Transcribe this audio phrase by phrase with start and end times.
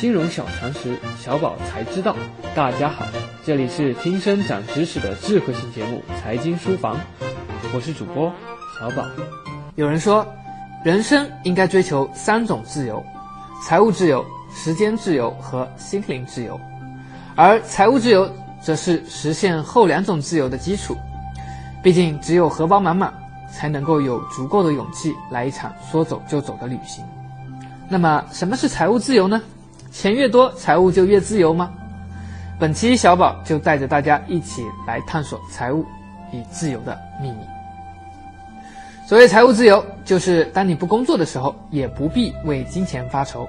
[0.00, 2.14] 金融小常识，小宝才知道。
[2.54, 3.06] 大家好，
[3.46, 6.96] 这里是听声长知识的智慧型节目《财经书房》，
[7.74, 8.30] 我是主播
[8.78, 9.06] 小宝。
[9.74, 10.26] 有人说，
[10.84, 13.02] 人生应该追求三种自由：
[13.64, 14.22] 财务自由、
[14.54, 16.60] 时间自由和心灵自由。
[17.34, 18.30] 而财务自由
[18.60, 20.94] 则是实现后两种自由的基础。
[21.82, 23.14] 毕竟，只有荷包满满，
[23.50, 27.02] 才能够有足够的勇气来一场说走就走的旅行。
[27.88, 29.40] 那么，什么是财务自由呢？
[29.98, 31.72] 钱越多，财务就越自由吗？
[32.60, 35.86] 本期小宝就带着大家一起来探索财务
[36.34, 37.38] 与自由的秘密。
[39.08, 43.48] 所谓财务自由，就是当你不工作的时候，也不必为金钱发愁。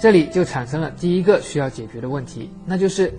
[0.00, 3.12] 这里就产生了第一个需要解决的问题，那就是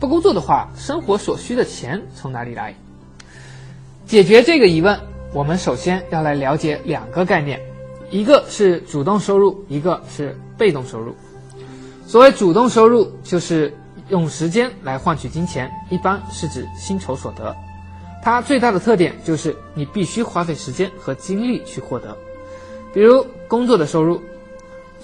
[0.00, 2.74] 不工作的话，生活所需的钱从哪里来？
[4.06, 4.98] 解决这个疑问，
[5.34, 7.60] 我们首先要来了解两个概念，
[8.10, 11.14] 一个是主动收入，一个是被动收入。
[12.06, 13.76] 所谓主动收入，就是
[14.10, 17.54] 用时间来换取金钱，一般是指薪酬所得。
[18.22, 22.16] 它最大的特点就是你必须花费时间和精力去获得。
[22.94, 24.22] 比如工作的收入，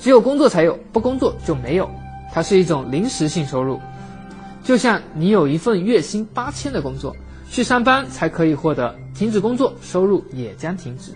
[0.01, 1.91] 只有工作才有，不工作就没有。
[2.33, 3.81] 它是一种临时性收入，
[4.63, 7.17] 就像你有一份月薪八千的工作，
[7.51, 11.13] 去上班才可以获得，停止工作，收入也将停止。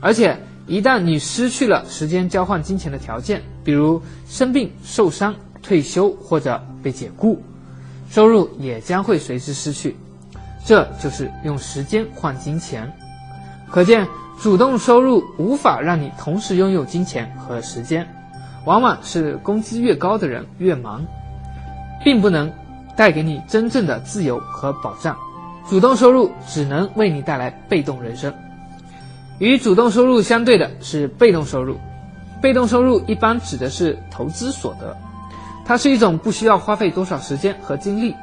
[0.00, 0.36] 而且。
[0.66, 7.40] 一旦你失去了时间交换金钱的条件，比如生病、受伤、退休或者被解雇，
[8.10, 9.96] 收入也将会随之失去。
[10.64, 12.92] 这就是用时间换金钱。
[13.70, 14.06] 可见，
[14.40, 18.04] 主动收入无法让你同时拥有金钱和时间，
[18.64, 21.04] 往往是工资越高的人越忙，
[22.04, 22.52] 并不能
[22.96, 25.16] 带给你真正的自由和保障。
[25.68, 28.34] 主动收入只能为你带来被动人生。
[29.38, 31.76] 与主动收入相对的是被动收入，
[32.40, 34.96] 被动收入一般指的是投资所得，
[35.64, 38.14] 它是一种不需要花费多少时间和精力，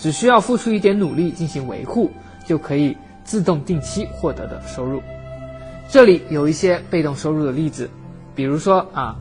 [0.00, 2.10] 只需要付出一点努力进行维护，
[2.46, 5.02] 就可以自动定期获得的收入。
[5.90, 7.90] 这里有一些被动收入的例子，
[8.34, 9.16] 比如说啊，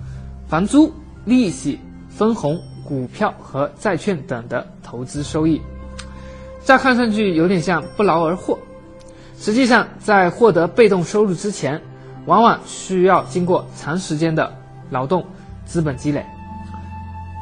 [0.47, 0.89] 房租、
[1.25, 1.77] 利息、
[2.09, 5.61] 分红、股票和债券等的投资收益，
[6.63, 8.57] 乍看上去有点像不劳而获。
[9.41, 11.81] 实际上，在获得被动收入之前，
[12.27, 14.55] 往往需要经过长时间的
[14.91, 15.25] 劳动、
[15.65, 16.23] 资本积累。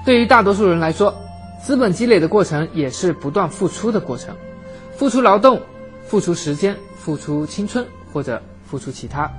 [0.05, 1.13] 对于大多数人来说，
[1.61, 4.33] 资本积累的过程也是不断付出的过程，
[4.95, 5.61] 付出劳动、
[6.07, 9.29] 付出时间、付出青春或者付出其他。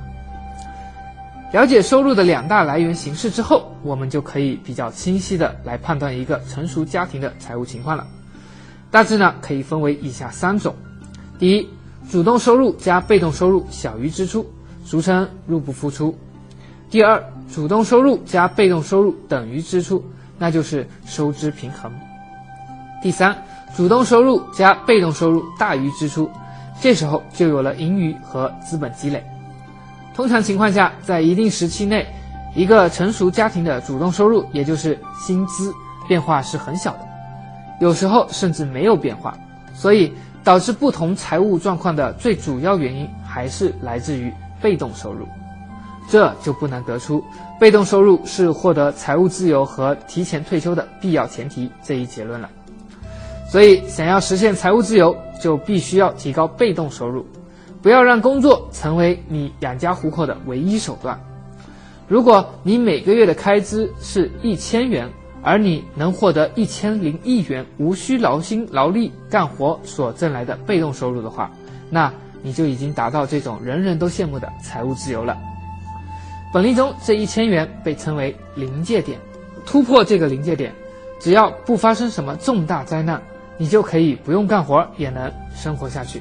[1.55, 8.07] 了解收入的两大来源形式之后，我们就可以比较清晰的来判断一个成熟家庭的财务情况了。
[8.91, 10.75] 大致呢，可以分为以下三种：
[11.39, 11.67] 第一，
[12.09, 14.45] 主动收入加被动收入小于支出，
[14.85, 16.17] 俗称入不敷出。
[16.91, 17.23] 第二，
[17.53, 20.05] 主动收入加被动收入等于支出，
[20.39, 21.93] 那就是收支平衡。
[23.01, 23.37] 第三，
[23.77, 26.29] 主动收入加被动收入大于支出，
[26.81, 29.25] 这时候就有了盈余和资本积累。
[30.13, 32.05] 通常情况下，在一定时期内，
[32.57, 35.73] 一个成熟家庭的主动收入，也就是薪资
[36.09, 37.07] 变化是很小的，
[37.81, 39.37] 有时候甚至没有变化。
[39.75, 40.13] 所以。
[40.43, 45.27] 导致不同财务状况的最主要原因还是来自于被动收入，
[46.09, 47.23] 这就不难得出
[47.59, 52.49] 被动收入是获得财务自由和提前退休的必要前提这一结论了。
[53.51, 57.27] 所以，想要实现财务自由，就必须要提高被动收入，
[57.83, 61.21] 不要让工作成为你养家糊口的唯一手段。
[62.09, 65.11] 如果你每个月的开支是一千元。
[65.43, 71.51] 而你能获得一千零一元无需劳心劳力干活所挣来的被动收入的话，
[71.89, 72.13] 那
[72.43, 75.37] 你就已经达到这种人人都羡慕的财务自由了。
[76.53, 79.19] 本例中这一千元被称为临界点，
[79.65, 80.73] 突破这个临界点，
[81.21, 83.23] 只要不发生什么重大灾难，
[83.57, 86.21] 你就可以不用干活也能生活下去。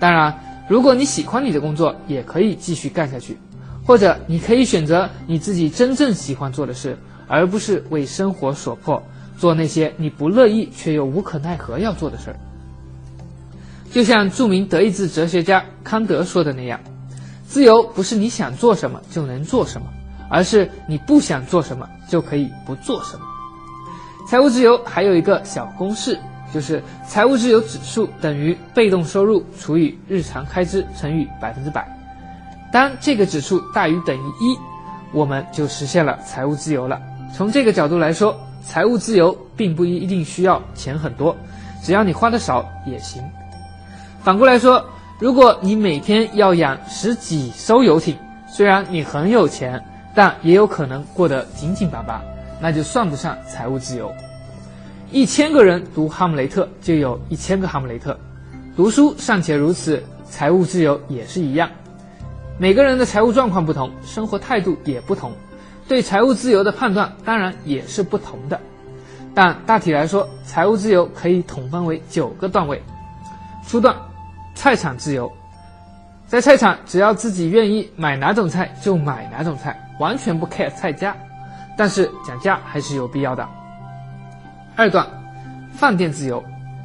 [0.00, 0.36] 当然，
[0.68, 3.36] 如果你喜欢你的工作，也可以继续干下去，
[3.84, 6.96] 或者你可以选择你自己真正喜欢做的事。
[7.28, 9.02] 而不是为生活所迫，
[9.36, 12.36] 做那些你不乐意却又无可奈何要做的事儿。
[13.92, 16.80] 就像著名德意志哲学家康德说的那样，
[17.46, 19.86] 自由不是你想做什么就能做什么，
[20.28, 23.24] 而是你不想做什么就可以不做什么。
[24.28, 26.18] 财务自由还有一个小公式，
[26.52, 31.88] 就是财务自由指数等于被动收入除以日常开支乘以百分之百。
[32.70, 34.58] 当这个指数大于等于一，
[35.12, 37.00] 我们就实现了财务自由了。
[37.34, 41.36] 从这个角度来说，财务自由并不一定需要钱很多，
[41.82, 43.22] 只要你花的少也行。
[44.22, 44.84] 反过来说，
[45.20, 48.16] 如果你每天要养十几艘游艇，
[48.48, 49.82] 虽然你很有钱，
[50.14, 52.22] 但也有可能过得紧紧巴巴，
[52.60, 54.12] 那就算不上财务自由。
[55.10, 58.18] 一千个人读《哈姆雷特》，就有一千个哈姆雷特。
[58.76, 61.70] 读书尚且如此，财务自由也是一样。
[62.58, 65.32] 每个人的财务状况不同，生活态度也不同，
[65.88, 68.60] 对财务自由的判断当然也是不同的。
[69.34, 72.82] 但大体来说，财务自由可以统分为九个段位。
[73.66, 73.94] 初段，
[74.54, 75.30] 菜场自由，
[76.26, 81.14] 在菜场只要自己愿意买哪种菜就买哪种菜，完全不 care 菜价，
[81.76, 83.46] 但是讲价还是有必要的。
[84.74, 85.06] 二段，
[85.72, 86.42] 饭店自由，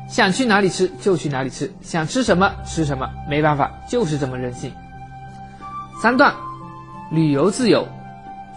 [0.08, 4.72] 想去哪里吃就去哪里吃，想吃什么吃什么，没办法，就是这么任性。
[6.02, 6.34] 三段，
[7.12, 7.88] 旅游自由，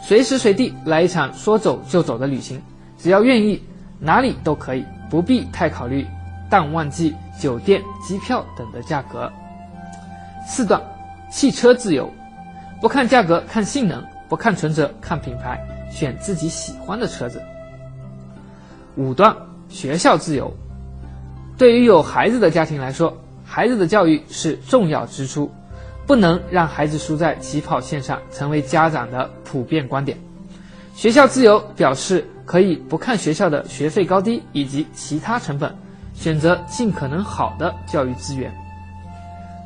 [0.07, 2.63] 随时随地来一场说走就走的旅行，
[2.97, 3.61] 只要愿意，
[3.99, 6.07] 哪里都可以，不必太考虑
[6.49, 9.29] 淡旺季、酒店、机票等的价格。
[10.47, 10.81] 四段，
[11.29, 12.09] 汽车自由，
[12.81, 15.61] 不看价格，看性能，不看存折，看品牌，
[15.91, 17.43] 选自己喜欢的车子。
[18.95, 19.37] 五段
[19.69, 20.57] 学校自由，
[21.59, 23.13] 对于有孩子的家庭来说，
[23.45, 25.51] 孩子的教育是重要支出，
[26.07, 30.17] 不能让孩子输在起跑线上，成为家长的普遍观点。
[30.95, 35.75] 学校自由表示可以不看学校的学费高低以及其他成本，
[36.15, 38.55] 选择尽可能好的教育资源。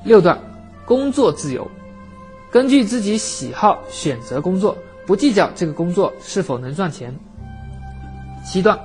[0.05, 0.39] 六段
[0.87, 1.71] 工作自由，
[2.51, 4.77] 根据自己喜好选择工作，
[5.07, 7.15] 不计较这个工作是否能赚钱。
[8.45, 8.79] 七段。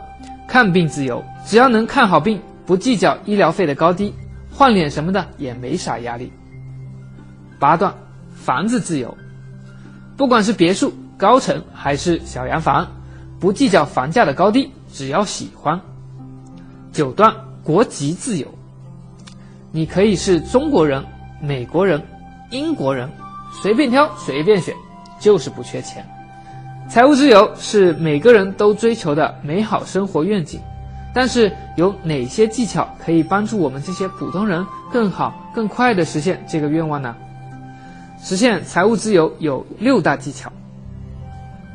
[0.48, 4.14] 看病自由，只要能看好病，不计较医疗费的高低，
[4.54, 6.32] 换脸什么的也没啥压力。
[7.66, 7.92] 八段，
[8.36, 9.18] 房子自由，
[10.16, 12.88] 不管是别墅、高层还是小洋房，
[13.40, 15.82] 不计较房价的高低，只要喜欢。
[16.94, 17.34] 九段，
[17.64, 18.48] 国籍自由，
[19.72, 21.04] 你可以是中国人、
[21.42, 22.00] 美国人、
[22.52, 23.10] 英国人，
[23.64, 24.76] 随便挑随便选，
[25.20, 26.08] 就是不缺钱。
[26.88, 30.62] 财务自由是每个人都追求的美好生活愿景，
[31.16, 37.16] 但是有哪些技巧可以帮助我们这些普通人更好、更快地实现这个愿望呢？
[38.22, 40.52] 实现财务自由有六大技巧：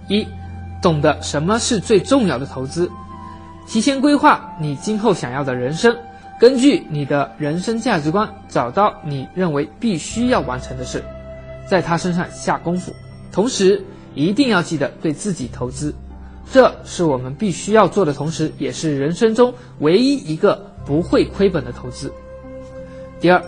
[0.09, 0.27] 一、
[0.83, 2.91] 懂得什么是最重要的投资，
[3.67, 5.97] 提前规划你今后想要的人生，
[6.39, 11.05] 根据你的人生价值观找到你认为必须要完成的事，
[11.69, 12.93] 在他身上下功夫，
[13.33, 13.85] 同时。
[14.13, 15.95] 一定要记得对自己投资，
[16.53, 22.13] 这是我们必须要做的，同时也是人生中唯一一个不会亏本的投资。
[23.21, 23.41] 第二，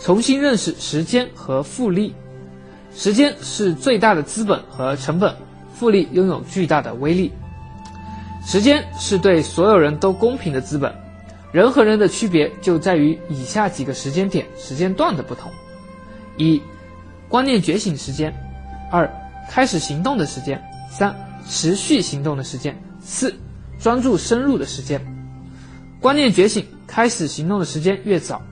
[0.00, 2.14] 重新认识时间和复利。
[2.96, 5.36] 时间是最大的资本和成本，
[5.74, 7.30] 复利拥有巨大的威力。
[8.46, 10.94] 时间是对所有人都公平的资本，
[11.52, 15.52] 人和人的区别就在于以下几个时间点、时间段的不同：
[16.38, 16.62] 一、
[17.28, 18.32] 观念觉醒时间；
[18.90, 19.08] 二。
[19.48, 20.60] 开始行动的时间，
[20.90, 21.14] 三
[21.48, 23.32] 持续行动的时间，四
[23.78, 25.00] 专注深入的时间。
[26.00, 28.42] 观念觉醒，开始行动的时间越早，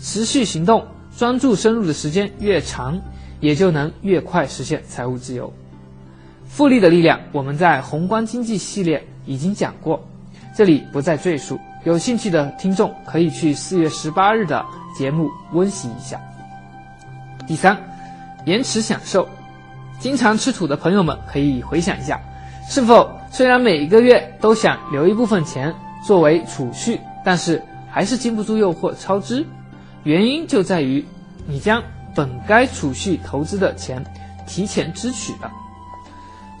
[0.00, 0.86] 持续行动、
[1.18, 3.00] 专注深入的时间越长，
[3.40, 5.52] 也就能越快实现财务自由。
[6.46, 10.02] 复利的力量，我们在宏观经济系列已经讲过，
[10.54, 11.58] 这里不再赘述。
[11.84, 14.64] 有兴趣的听众可以去四月十八日的
[14.96, 16.20] 节目温习一下。
[17.46, 17.76] 第三，
[18.44, 19.28] 延迟享受。
[19.98, 22.20] 经常吃土的朋友们可以回想一下，
[22.68, 25.74] 是否虽然每一个月都想留一部分钱
[26.04, 29.44] 作为储蓄，但是还是经不住诱惑超支？
[30.04, 31.04] 原因就在于
[31.46, 31.82] 你将
[32.16, 34.02] 本该储蓄投资的钱
[34.46, 35.52] 提前支取了。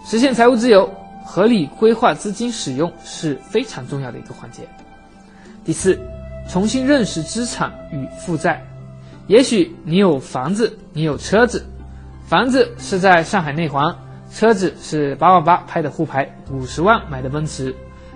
[0.04, 0.88] 实现财务自由，
[1.24, 4.68] 合理规划资金使用是非常重要的一个环节。
[5.64, 5.98] 第四，
[6.48, 8.62] 重新认识资产与负债。
[9.26, 11.66] 也许你有房子，你有车子。
[12.28, 13.96] 房子是在上海内环，
[14.30, 17.74] 车子是八万八拍的沪牌，五十万买的奔驰，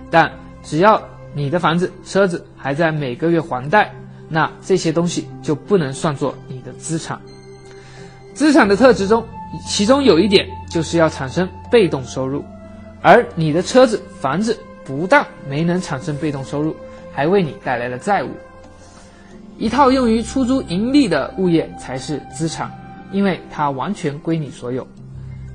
[0.09, 0.31] 但
[0.63, 1.01] 只要
[1.33, 3.93] 你的房子、车子还在每个月还贷，
[4.31, 7.19] 那这些东西就不能算作你的资产。
[8.33, 9.23] 资产的特质中，
[9.67, 12.43] 其中有一点就是要产生被动收入，
[13.01, 16.75] 而你的车子、房子不但没能产生被动收入，
[17.11, 18.29] 还为你带来了债务。
[19.57, 22.71] 一套用于出租盈利的物业才是资产。
[23.13, 24.87] 因为它完全归你所有，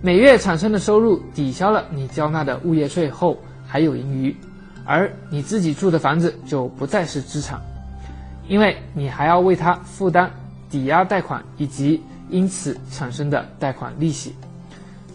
[0.02, 4.36] 每月产生的收入抵消了你交纳的物业税后还有盈余，
[4.84, 7.58] 而你自己住的房子就不再是资产，
[8.48, 10.30] 因为你还要为它负担
[10.70, 14.34] 抵押贷款以及因此产生的贷款利息，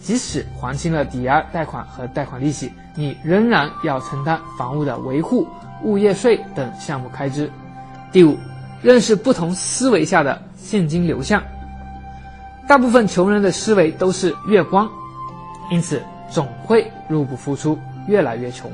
[0.00, 5.46] 即使还清了抵押贷款和贷款利息，你仍然要承担房屋的维护、
[5.82, 7.50] 物业税等项目开支。
[8.10, 8.36] 第五，
[8.82, 11.42] 认识不同思维下的现金流向。
[12.68, 14.88] 大部分穷人的思维都是月光，
[15.70, 17.78] 因此总会入不敷出。
[18.08, 18.68] 越来越穷，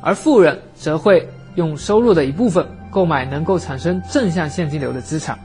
[0.00, 5.36] 而富人则会用收入的一部分购买能够产生正向现金流的资产，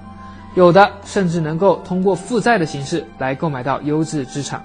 [0.53, 4.63] 有的甚至能够通过负债的形式来购买到优质资产。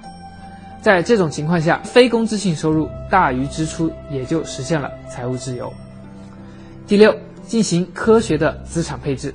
[0.82, 5.72] 在这种情况下，非工资性收入大于支出，也就实现了财务自由。
[6.86, 9.34] 第六，进行科学的资产配置。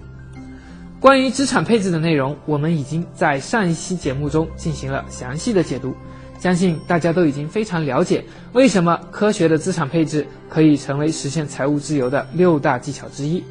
[1.00, 5.96] 关于资产配置的内容，我们已经在上一期节目中进行了详细的解读，
[6.40, 13.44] 相信大家都已经非常了解为什么科学的资产配置可以成为实现财务自由的六大技巧之一。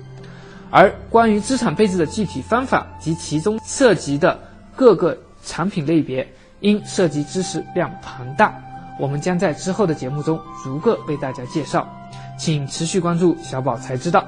[0.70, 4.38] 而关于资产配置的具体方法及其中涉及的
[4.74, 6.26] 各个产品类别，
[6.60, 8.54] 因涉及知识量庞大，
[8.98, 11.88] 我们将在之后的节目中逐个为大家介绍。
[12.38, 14.24] 请持续关注小宝才知道。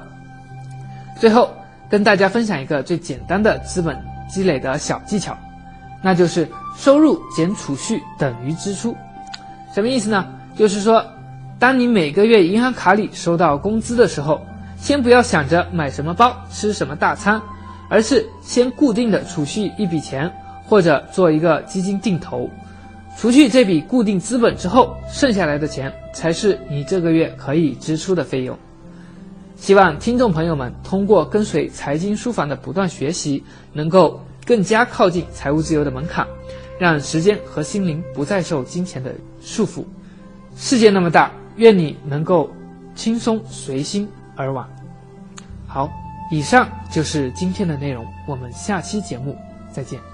[1.17, 1.49] 最后
[1.89, 3.97] 跟大家分享一个最简单的资本
[4.29, 5.37] 积累的小技巧，
[6.01, 6.45] 那就是
[6.81, 8.97] 收入减储蓄等于支出。
[9.71, 10.25] 什么意思呢？
[10.57, 11.05] 就是说，
[11.59, 14.41] 当你每个月银行卡里收到工资的时候，
[14.77, 17.39] 先不要想着买什么包、吃什么大餐，
[17.87, 20.31] 而是先固定的储蓄一笔钱，
[20.65, 22.49] 或者做一个基金定投。
[23.15, 28.57] 除去这笔固定资本之后，剩下来的钱才是你这个月可以支出的费用。
[29.55, 36.25] 希望听众朋友们通过跟随财经书房的不断学习，能够更加靠近财务自由的门槛，
[36.81, 39.85] 让时间和心灵不再受金钱的束缚。
[40.55, 42.49] 世界那么大，愿你能够
[42.95, 44.67] 轻松随心而往。
[45.67, 45.87] 好，
[46.31, 49.37] 以上就是今天的内容，我们下期节目
[49.71, 50.10] 再见。